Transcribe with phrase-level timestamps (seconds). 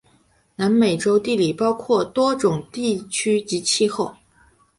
[0.55, 4.15] 南美洲地理包括多种地区及气候。